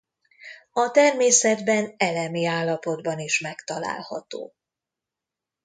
[0.71, 4.53] A természetben elemi állapotban is megtalálható.